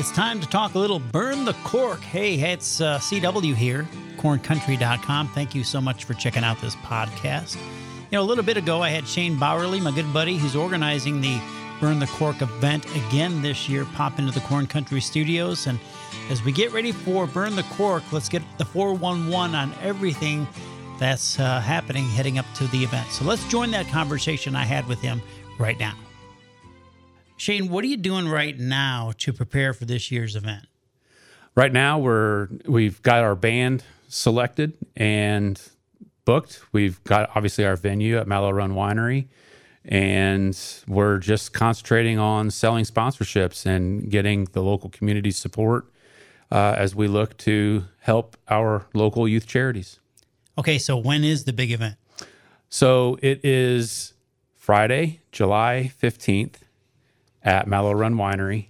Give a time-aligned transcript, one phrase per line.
[0.00, 2.00] It's time to talk a little Burn the Cork.
[2.00, 5.28] Hey, it's uh, CW here, corncountry.com.
[5.28, 7.56] Thank you so much for checking out this podcast.
[7.56, 11.20] You know, a little bit ago, I had Shane Bowerly, my good buddy, who's organizing
[11.20, 11.38] the
[11.82, 15.66] Burn the Cork event again this year, pop into the Corn Country studios.
[15.66, 15.78] And
[16.30, 20.48] as we get ready for Burn the Cork, let's get the 411 on everything
[20.98, 23.10] that's uh, happening heading up to the event.
[23.10, 25.20] So let's join that conversation I had with him
[25.58, 25.92] right now.
[27.40, 30.66] Shane, what are you doing right now to prepare for this year's event?
[31.54, 35.58] Right now, we're we've got our band selected and
[36.26, 36.60] booked.
[36.72, 39.28] We've got obviously our venue at Mallow Run Winery,
[39.86, 40.54] and
[40.86, 45.86] we're just concentrating on selling sponsorships and getting the local community support
[46.52, 49.98] uh, as we look to help our local youth charities.
[50.58, 51.96] Okay, so when is the big event?
[52.68, 54.12] So it is
[54.58, 56.56] Friday, July 15th
[57.42, 58.68] at Mallow Run Winery,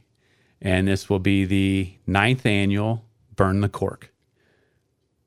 [0.60, 3.04] and this will be the ninth annual
[3.36, 4.12] Burn the Cork.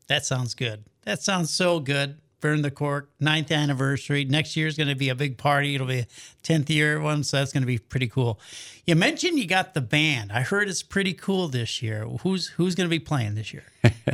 [0.08, 0.84] That sounds good.
[1.04, 2.20] That sounds so good.
[2.42, 4.26] Burn the Cork, ninth anniversary.
[4.26, 5.76] Next year is going to be a big party.
[5.76, 6.08] It'll be a
[6.44, 8.38] 10th year one, so that's going to be pretty cool.
[8.86, 10.34] You mentioned you got the band.
[10.34, 12.06] I heard it's pretty cool this year.
[12.22, 13.64] Who's who's going to be playing this year?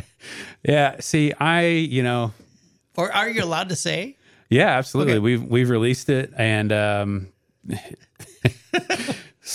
[0.63, 2.33] yeah, see, I, you know,
[2.95, 4.15] or are you allowed to say?
[4.49, 5.13] Yeah, absolutely.
[5.13, 5.19] Okay.
[5.19, 7.27] We've we've released it and um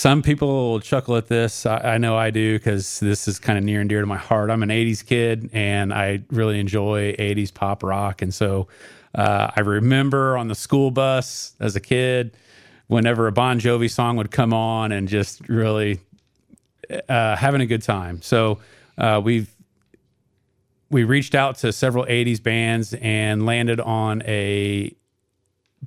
[0.05, 1.65] some people will chuckle at this.
[1.65, 4.17] I, I know I do because this is kind of near and dear to my
[4.17, 4.51] heart.
[4.51, 8.21] I'm an 80s kid and I really enjoy 80s pop rock.
[8.21, 8.67] And so
[9.15, 12.37] uh, I remember on the school bus as a kid,
[12.85, 16.01] whenever a Bon Jovi song would come on and just really
[17.09, 18.21] uh, having a good time.
[18.21, 18.59] So
[18.99, 19.49] uh, we've
[20.91, 24.95] we reached out to several 80s bands and landed on a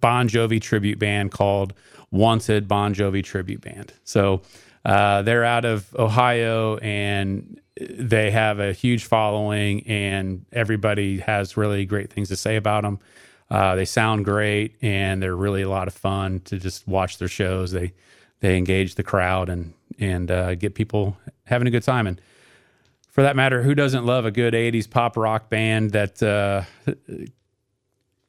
[0.00, 1.74] Bon Jovi tribute band called
[2.10, 3.92] Wanted Bon Jovi tribute band.
[4.04, 4.42] So
[4.84, 11.84] uh, they're out of Ohio and they have a huge following, and everybody has really
[11.84, 12.98] great things to say about them.
[13.50, 17.28] Uh, they sound great, and they're really a lot of fun to just watch their
[17.28, 17.72] shows.
[17.72, 17.92] They
[18.40, 22.06] they engage the crowd and and uh, get people having a good time.
[22.06, 22.20] And
[23.10, 26.64] for that matter, who doesn't love a good '80s pop rock band that uh,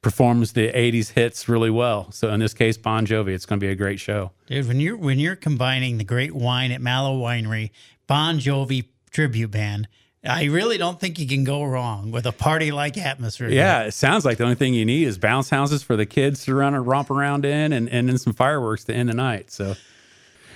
[0.02, 2.10] performs the 80s hits really well.
[2.12, 4.32] So in this case, Bon Jovi, it's going to be a great show.
[4.46, 7.70] Dude, when you're when you're combining the great wine at Mallow Winery,
[8.06, 9.88] Bon Jovi tribute band,
[10.24, 13.48] I really don't think you can go wrong with a party like atmosphere.
[13.48, 16.44] Yeah, it sounds like the only thing you need is bounce houses for the kids
[16.44, 19.50] to run and romp around in and, and then some fireworks to end the night.
[19.50, 19.74] So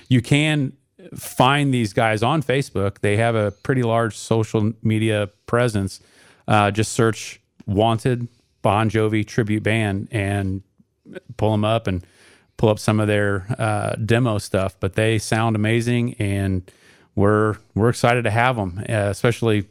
[0.07, 0.73] you can
[1.15, 2.99] find these guys on Facebook.
[2.99, 5.99] They have a pretty large social media presence.
[6.47, 8.27] Uh, just search Wanted
[8.65, 10.63] Bon Jovi tribute band and
[11.37, 12.03] pull them up and
[12.57, 14.75] pull up some of their uh, demo stuff.
[14.79, 16.63] But they sound amazing, and
[17.13, 19.67] we're we're excited to have them, uh, especially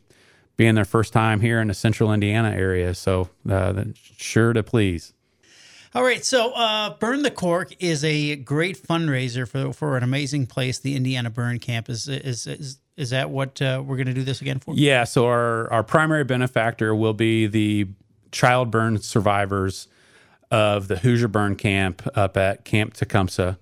[0.56, 2.94] being their first time here in the Central Indiana area.
[2.94, 3.82] So uh,
[4.16, 5.12] sure to please.
[5.92, 10.46] All right, so uh, Burn the Cork is a great fundraiser for for an amazing
[10.46, 11.90] place, the Indiana Burn Camp.
[11.90, 14.72] Is is is, is that what uh, we're going to do this again for?
[14.76, 15.02] Yeah.
[15.02, 17.88] So our our primary benefactor will be the
[18.34, 19.88] child burn survivors
[20.50, 23.56] of the Hoosier Burn Camp up at Camp Tecumseh.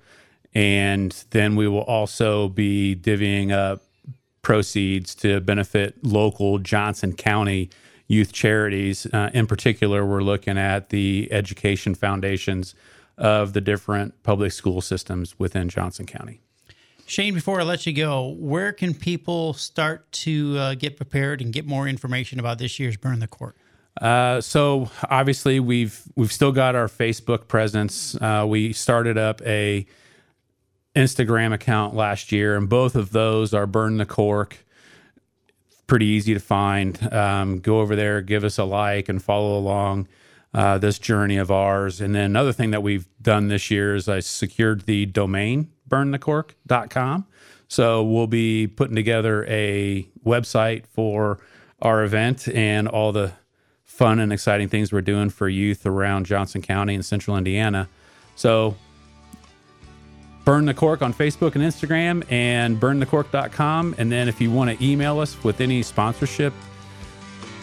[0.55, 3.83] And then we will also be divvying up
[4.41, 7.71] proceeds to benefit local Johnson County
[8.09, 9.07] youth charities.
[9.07, 12.75] Uh, in particular, we're looking at the education foundations
[13.17, 16.41] of the different public school systems within Johnson County.
[17.07, 21.53] Shane, before I let you go, where can people start to uh, get prepared and
[21.53, 23.57] get more information about this year's Burn the Cork?
[24.01, 28.15] Uh, so obviously we've we've still got our Facebook presence.
[28.21, 29.87] Uh, we started up a
[30.97, 34.65] Instagram account last year, and both of those are Burn the Cork.
[35.87, 37.13] Pretty easy to find.
[37.13, 40.09] Um, go over there, give us a like, and follow along
[40.55, 42.01] uh, this journey of ours.
[42.01, 47.27] And then another thing that we've done this year is I secured the domain burnthecork.com.
[47.69, 51.39] So we'll be putting together a website for
[51.81, 53.33] our event and all the
[53.85, 57.89] fun and exciting things we're doing for youth around Johnson County and central Indiana.
[58.37, 58.77] So,
[60.45, 63.95] Burn the Cork on Facebook and Instagram and burnthecork.com.
[63.99, 66.53] And then if you want to email us with any sponsorship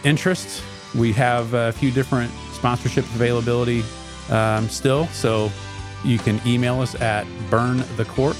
[0.03, 0.61] interests,
[0.95, 3.83] we have a few different sponsorship availability
[4.29, 5.07] um, still.
[5.07, 5.51] So
[6.05, 8.37] you can email us at burnthecork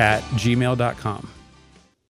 [0.00, 1.28] at gmail.com.